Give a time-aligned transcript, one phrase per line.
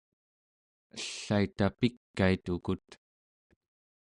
[0.97, 2.85] ellaita pikait ukut